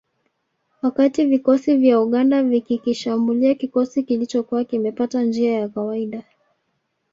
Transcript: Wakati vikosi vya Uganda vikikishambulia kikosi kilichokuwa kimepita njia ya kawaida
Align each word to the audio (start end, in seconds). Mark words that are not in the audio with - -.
Wakati 0.81 1.25
vikosi 1.25 1.75
vya 1.77 2.01
Uganda 2.01 2.43
vikikishambulia 2.43 3.55
kikosi 3.55 4.03
kilichokuwa 4.03 4.63
kimepita 4.63 5.23
njia 5.23 5.53
ya 5.59 5.69
kawaida 5.69 6.23